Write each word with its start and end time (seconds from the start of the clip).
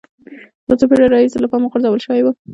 له 0.69 0.73
څو 0.79 0.85
پېړیو 0.89 1.11
راهیسې 1.13 1.37
له 1.39 1.47
پامه 1.51 1.67
غورځول 1.71 1.99
شوی 2.05 2.21
و 2.23 2.27